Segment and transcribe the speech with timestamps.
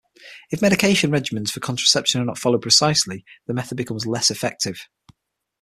[0.49, 4.89] If medication regimens for contraception are not followed precisely, the method becomes less effective.